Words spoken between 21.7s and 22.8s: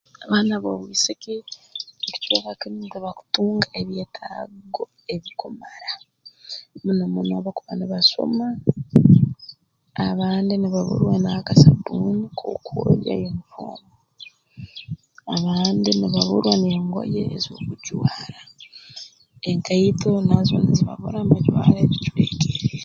ebicwekere